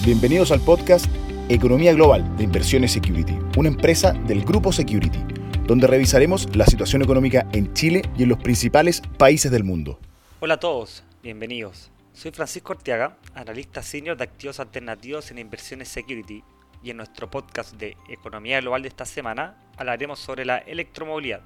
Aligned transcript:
Bienvenidos 0.00 0.50
al 0.50 0.60
podcast 0.60 1.06
Economía 1.48 1.92
Global 1.92 2.36
de 2.36 2.42
Inversiones 2.42 2.90
Security, 2.90 3.38
una 3.56 3.68
empresa 3.68 4.12
del 4.12 4.42
grupo 4.42 4.72
Security, 4.72 5.20
donde 5.64 5.86
revisaremos 5.86 6.56
la 6.56 6.66
situación 6.66 7.02
económica 7.02 7.46
en 7.52 7.72
Chile 7.72 8.02
y 8.16 8.24
en 8.24 8.30
los 8.30 8.38
principales 8.38 9.00
países 9.16 9.52
del 9.52 9.62
mundo. 9.62 10.00
Hola 10.40 10.54
a 10.54 10.60
todos, 10.60 11.04
bienvenidos. 11.22 11.92
Soy 12.14 12.32
Francisco 12.32 12.72
Ortiaga, 12.72 13.16
analista 13.34 13.80
senior 13.82 14.16
de 14.16 14.24
activos 14.24 14.58
alternativos 14.58 15.30
en 15.30 15.38
Inversiones 15.38 15.88
Security, 15.88 16.42
y 16.82 16.90
en 16.90 16.96
nuestro 16.96 17.30
podcast 17.30 17.74
de 17.74 17.96
Economía 18.08 18.60
Global 18.60 18.82
de 18.82 18.88
esta 18.88 19.04
semana 19.04 19.62
hablaremos 19.76 20.18
sobre 20.18 20.44
la 20.44 20.58
electromovilidad, 20.58 21.42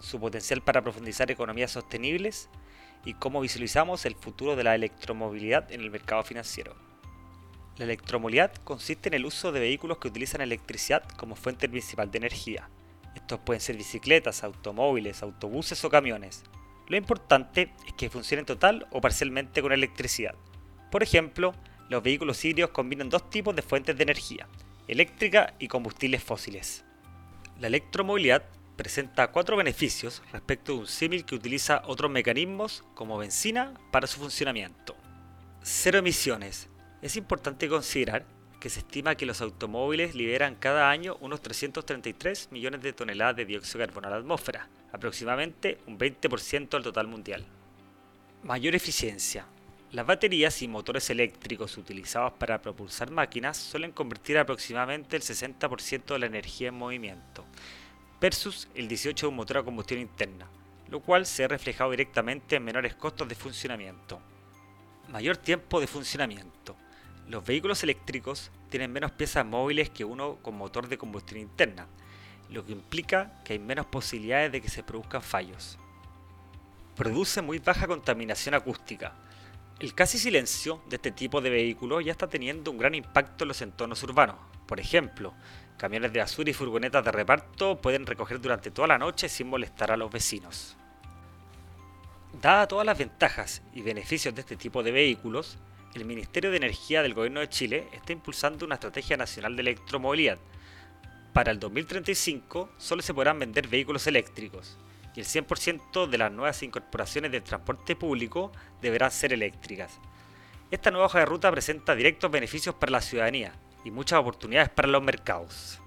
su 0.00 0.20
potencial 0.20 0.62
para 0.62 0.82
profundizar 0.82 1.30
economías 1.32 1.72
sostenibles 1.72 2.48
y 3.04 3.14
cómo 3.14 3.40
visualizamos 3.40 4.06
el 4.06 4.14
futuro 4.14 4.54
de 4.54 4.62
la 4.62 4.76
electromovilidad 4.76 5.72
en 5.72 5.80
el 5.80 5.90
mercado 5.90 6.22
financiero. 6.22 6.91
La 7.78 7.84
electromovilidad 7.84 8.52
consiste 8.64 9.08
en 9.08 9.14
el 9.14 9.24
uso 9.24 9.50
de 9.50 9.60
vehículos 9.60 9.98
que 9.98 10.08
utilizan 10.08 10.42
electricidad 10.42 11.04
como 11.16 11.36
fuente 11.36 11.68
principal 11.68 12.10
de 12.10 12.18
energía. 12.18 12.68
Estos 13.14 13.40
pueden 13.40 13.60
ser 13.60 13.76
bicicletas, 13.76 14.44
automóviles, 14.44 15.22
autobuses 15.22 15.82
o 15.84 15.90
camiones. 15.90 16.42
Lo 16.88 16.96
importante 16.98 17.72
es 17.86 17.94
que 17.94 18.10
funcionen 18.10 18.44
total 18.44 18.86
o 18.90 19.00
parcialmente 19.00 19.62
con 19.62 19.72
electricidad. 19.72 20.34
Por 20.90 21.02
ejemplo, 21.02 21.54
los 21.88 22.02
vehículos 22.02 22.44
híbridos 22.44 22.72
combinan 22.72 23.08
dos 23.08 23.30
tipos 23.30 23.56
de 23.56 23.62
fuentes 23.62 23.96
de 23.96 24.02
energía, 24.02 24.48
eléctrica 24.86 25.54
y 25.58 25.68
combustibles 25.68 26.22
fósiles. 26.22 26.84
La 27.58 27.68
electromovilidad 27.68 28.44
presenta 28.76 29.30
cuatro 29.30 29.56
beneficios 29.56 30.22
respecto 30.32 30.72
de 30.72 30.78
un 30.80 30.86
símil 30.86 31.24
que 31.24 31.34
utiliza 31.34 31.82
otros 31.86 32.10
mecanismos 32.10 32.84
como 32.94 33.16
benzina 33.16 33.72
para 33.90 34.06
su 34.06 34.20
funcionamiento. 34.20 34.94
Cero 35.62 35.98
emisiones, 35.98 36.68
es 37.02 37.16
importante 37.16 37.68
considerar 37.68 38.24
que 38.60 38.70
se 38.70 38.78
estima 38.78 39.16
que 39.16 39.26
los 39.26 39.40
automóviles 39.40 40.14
liberan 40.14 40.54
cada 40.54 40.88
año 40.88 41.16
unos 41.20 41.42
333 41.42 42.52
millones 42.52 42.80
de 42.80 42.92
toneladas 42.92 43.34
de 43.34 43.44
dióxido 43.44 43.80
de 43.80 43.86
carbono 43.86 44.06
a 44.06 44.10
la 44.12 44.16
atmósfera, 44.18 44.68
aproximadamente 44.92 45.78
un 45.88 45.98
20% 45.98 46.68
del 46.68 46.84
total 46.84 47.08
mundial. 47.08 47.44
Mayor 48.44 48.76
eficiencia. 48.76 49.46
Las 49.90 50.06
baterías 50.06 50.62
y 50.62 50.68
motores 50.68 51.10
eléctricos 51.10 51.76
utilizados 51.76 52.34
para 52.34 52.62
propulsar 52.62 53.10
máquinas 53.10 53.56
suelen 53.56 53.90
convertir 53.90 54.38
aproximadamente 54.38 55.16
el 55.16 55.22
60% 55.22 56.04
de 56.12 56.18
la 56.20 56.26
energía 56.26 56.68
en 56.68 56.74
movimiento, 56.74 57.44
versus 58.20 58.68
el 58.76 58.88
18% 58.88 59.22
de 59.22 59.26
un 59.26 59.36
motor 59.36 59.58
a 59.58 59.64
combustión 59.64 59.98
interna, 59.98 60.48
lo 60.88 61.00
cual 61.00 61.26
se 61.26 61.42
ha 61.42 61.48
reflejado 61.48 61.90
directamente 61.90 62.56
en 62.56 62.64
menores 62.64 62.94
costos 62.94 63.28
de 63.28 63.34
funcionamiento. 63.34 64.20
Mayor 65.08 65.36
tiempo 65.36 65.80
de 65.80 65.88
funcionamiento. 65.88 66.76
Los 67.28 67.44
vehículos 67.44 67.82
eléctricos 67.82 68.50
tienen 68.70 68.92
menos 68.92 69.12
piezas 69.12 69.46
móviles 69.46 69.90
que 69.90 70.04
uno 70.04 70.36
con 70.42 70.56
motor 70.56 70.88
de 70.88 70.98
combustión 70.98 71.40
interna, 71.40 71.86
lo 72.50 72.64
que 72.64 72.72
implica 72.72 73.42
que 73.44 73.54
hay 73.54 73.58
menos 73.58 73.86
posibilidades 73.86 74.52
de 74.52 74.60
que 74.60 74.68
se 74.68 74.82
produzcan 74.82 75.22
fallos. 75.22 75.78
Produce 76.96 77.40
muy 77.40 77.58
baja 77.58 77.86
contaminación 77.86 78.54
acústica. 78.54 79.14
El 79.80 79.94
casi 79.94 80.18
silencio 80.18 80.82
de 80.88 80.96
este 80.96 81.10
tipo 81.10 81.40
de 81.40 81.50
vehículos 81.50 82.04
ya 82.04 82.12
está 82.12 82.28
teniendo 82.28 82.70
un 82.70 82.78
gran 82.78 82.94
impacto 82.94 83.44
en 83.44 83.48
los 83.48 83.62
entornos 83.62 84.02
urbanos. 84.02 84.36
Por 84.66 84.78
ejemplo, 84.78 85.34
camiones 85.78 86.12
de 86.12 86.20
basura 86.20 86.50
y 86.50 86.54
furgonetas 86.54 87.04
de 87.04 87.12
reparto 87.12 87.80
pueden 87.80 88.06
recoger 88.06 88.40
durante 88.40 88.70
toda 88.70 88.88
la 88.88 88.98
noche 88.98 89.28
sin 89.28 89.48
molestar 89.48 89.90
a 89.90 89.96
los 89.96 90.10
vecinos. 90.10 90.76
Dada 92.40 92.68
todas 92.68 92.86
las 92.86 92.98
ventajas 92.98 93.62
y 93.74 93.82
beneficios 93.82 94.34
de 94.34 94.40
este 94.40 94.56
tipo 94.56 94.82
de 94.82 94.92
vehículos, 94.92 95.58
el 95.94 96.04
Ministerio 96.06 96.50
de 96.50 96.56
Energía 96.56 97.02
del 97.02 97.12
Gobierno 97.12 97.40
de 97.40 97.48
Chile 97.48 97.86
está 97.92 98.12
impulsando 98.12 98.64
una 98.64 98.76
estrategia 98.76 99.16
nacional 99.16 99.54
de 99.56 99.62
electromovilidad. 99.62 100.38
Para 101.34 101.50
el 101.50 101.60
2035 101.60 102.70
solo 102.78 103.02
se 103.02 103.12
podrán 103.12 103.38
vender 103.38 103.68
vehículos 103.68 104.06
eléctricos 104.06 104.78
y 105.14 105.20
el 105.20 105.26
100% 105.26 106.06
de 106.06 106.18
las 106.18 106.32
nuevas 106.32 106.62
incorporaciones 106.62 107.30
del 107.30 107.42
transporte 107.42 107.94
público 107.94 108.52
deberán 108.80 109.10
ser 109.10 109.34
eléctricas. 109.34 109.98
Esta 110.70 110.90
nueva 110.90 111.06
hoja 111.06 111.18
de 111.18 111.26
ruta 111.26 111.50
presenta 111.50 111.94
directos 111.94 112.30
beneficios 112.30 112.74
para 112.74 112.92
la 112.92 113.02
ciudadanía 113.02 113.52
y 113.84 113.90
muchas 113.90 114.18
oportunidades 114.18 114.70
para 114.70 114.88
los 114.88 115.02
mercados. 115.02 115.78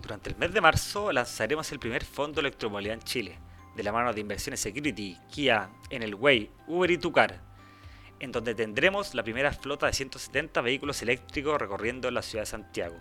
Durante 0.00 0.30
el 0.30 0.36
mes 0.36 0.52
de 0.54 0.62
marzo 0.62 1.12
lanzaremos 1.12 1.70
el 1.72 1.78
primer 1.78 2.04
fondo 2.04 2.40
electromovilidad 2.40 2.94
en 2.94 3.02
Chile, 3.02 3.38
de 3.74 3.82
la 3.82 3.92
mano 3.92 4.14
de 4.14 4.20
Inversiones 4.22 4.60
Security, 4.60 5.18
Kia, 5.30 5.68
Enelway, 5.90 6.50
Uber 6.66 6.90
y 6.90 6.96
Tucar 6.96 7.45
en 8.20 8.32
donde 8.32 8.54
tendremos 8.54 9.14
la 9.14 9.22
primera 9.22 9.52
flota 9.52 9.86
de 9.86 9.92
170 9.92 10.60
vehículos 10.60 11.02
eléctricos 11.02 11.60
recorriendo 11.60 12.10
la 12.10 12.22
ciudad 12.22 12.42
de 12.42 12.50
Santiago. 12.50 12.96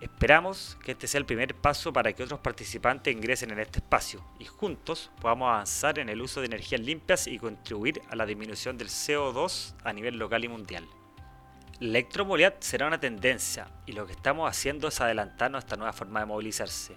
Esperamos 0.00 0.78
que 0.82 0.92
este 0.92 1.06
sea 1.06 1.18
el 1.18 1.26
primer 1.26 1.54
paso 1.54 1.92
para 1.92 2.14
que 2.14 2.22
otros 2.22 2.40
participantes 2.40 3.14
ingresen 3.14 3.50
en 3.50 3.60
este 3.60 3.80
espacio 3.80 4.24
y 4.38 4.46
juntos 4.46 5.10
podamos 5.20 5.50
avanzar 5.50 5.98
en 5.98 6.08
el 6.08 6.22
uso 6.22 6.40
de 6.40 6.46
energías 6.46 6.80
limpias 6.80 7.26
y 7.26 7.38
contribuir 7.38 8.00
a 8.08 8.16
la 8.16 8.24
disminución 8.24 8.78
del 8.78 8.88
CO2 8.88 9.74
a 9.84 9.92
nivel 9.92 10.16
local 10.16 10.42
y 10.42 10.48
mundial. 10.48 10.88
La 11.80 11.98
electromovilidad 11.98 12.56
será 12.60 12.86
una 12.86 12.98
tendencia 12.98 13.68
y 13.84 13.92
lo 13.92 14.06
que 14.06 14.12
estamos 14.12 14.48
haciendo 14.48 14.88
es 14.88 15.00
adelantarnos 15.00 15.58
a 15.58 15.64
esta 15.66 15.76
nueva 15.76 15.92
forma 15.92 16.20
de 16.20 16.26
movilizarse. 16.26 16.96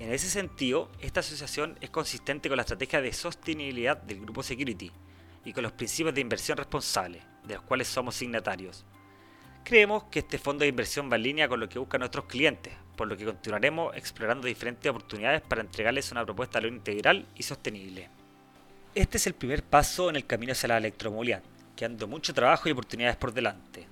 En 0.00 0.12
ese 0.12 0.28
sentido, 0.28 0.90
esta 1.00 1.20
asociación 1.20 1.78
es 1.80 1.90
consistente 1.90 2.48
con 2.48 2.56
la 2.56 2.62
estrategia 2.62 3.00
de 3.00 3.12
sostenibilidad 3.12 3.96
del 3.96 4.20
grupo 4.20 4.42
Security, 4.42 4.90
y 5.46 5.52
con 5.52 5.62
los 5.62 5.72
principios 5.72 6.12
de 6.12 6.20
inversión 6.20 6.58
responsable, 6.58 7.22
de 7.44 7.54
los 7.54 7.62
cuales 7.62 7.86
somos 7.86 8.16
signatarios. 8.16 8.84
Creemos 9.62 10.04
que 10.04 10.18
este 10.18 10.38
fondo 10.38 10.62
de 10.62 10.68
inversión 10.68 11.10
va 11.10 11.14
en 11.16 11.22
línea 11.22 11.48
con 11.48 11.60
lo 11.60 11.68
que 11.68 11.78
buscan 11.78 12.00
nuestros 12.00 12.24
clientes, 12.24 12.74
por 12.96 13.06
lo 13.06 13.16
que 13.16 13.24
continuaremos 13.24 13.96
explorando 13.96 14.48
diferentes 14.48 14.90
oportunidades 14.90 15.42
para 15.42 15.60
entregarles 15.60 16.10
una 16.10 16.24
propuesta 16.24 16.60
de 16.60 16.66
integral 16.66 17.26
y 17.36 17.44
sostenible. 17.44 18.08
Este 18.92 19.18
es 19.18 19.26
el 19.28 19.34
primer 19.34 19.62
paso 19.62 20.10
en 20.10 20.16
el 20.16 20.26
camino 20.26 20.50
hacia 20.50 20.68
la 20.68 20.78
electromovilidad, 20.78 21.42
quedando 21.76 22.08
mucho 22.08 22.34
trabajo 22.34 22.68
y 22.68 22.72
oportunidades 22.72 23.16
por 23.16 23.32
delante. 23.32 23.86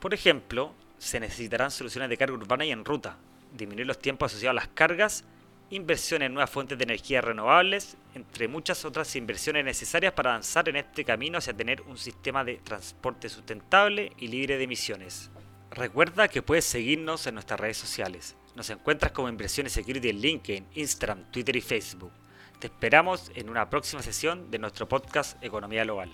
Por 0.00 0.12
ejemplo, 0.12 0.74
se 0.98 1.20
necesitarán 1.20 1.70
soluciones 1.70 2.10
de 2.10 2.16
carga 2.16 2.34
urbana 2.34 2.64
y 2.64 2.72
en 2.72 2.84
ruta, 2.84 3.16
disminuir 3.56 3.86
los 3.86 4.00
tiempos 4.00 4.32
asociados 4.32 4.58
a 4.58 4.60
las 4.60 4.68
cargas 4.74 5.24
inversión 5.70 6.22
en 6.22 6.32
nuevas 6.32 6.50
fuentes 6.50 6.78
de 6.78 6.84
energía 6.84 7.20
renovables, 7.20 7.96
entre 8.14 8.48
muchas 8.48 8.84
otras 8.84 9.14
inversiones 9.16 9.64
necesarias 9.64 10.12
para 10.12 10.30
avanzar 10.30 10.68
en 10.68 10.76
este 10.76 11.04
camino 11.04 11.38
hacia 11.38 11.56
tener 11.56 11.82
un 11.82 11.98
sistema 11.98 12.44
de 12.44 12.56
transporte 12.56 13.28
sustentable 13.28 14.12
y 14.18 14.28
libre 14.28 14.58
de 14.58 14.64
emisiones. 14.64 15.30
Recuerda 15.70 16.28
que 16.28 16.42
puedes 16.42 16.64
seguirnos 16.64 17.26
en 17.26 17.34
nuestras 17.34 17.58
redes 17.58 17.76
sociales. 17.76 18.36
Nos 18.54 18.70
encuentras 18.70 19.12
como 19.12 19.28
Inversiones 19.28 19.72
Security 19.72 20.08
en 20.08 20.20
LinkedIn, 20.20 20.66
Instagram, 20.74 21.30
Twitter 21.30 21.56
y 21.56 21.60
Facebook. 21.60 22.12
Te 22.60 22.68
esperamos 22.68 23.30
en 23.34 23.50
una 23.50 23.68
próxima 23.68 24.02
sesión 24.02 24.50
de 24.50 24.58
nuestro 24.58 24.88
podcast 24.88 25.42
Economía 25.44 25.84
Global. 25.84 26.10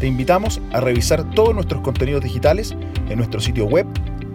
Te 0.00 0.06
invitamos 0.06 0.60
a 0.72 0.80
revisar 0.80 1.28
todos 1.30 1.54
nuestros 1.54 1.82
contenidos 1.82 2.22
digitales 2.22 2.72
en 2.72 3.16
nuestro 3.16 3.40
sitio 3.40 3.66
web 3.66 3.86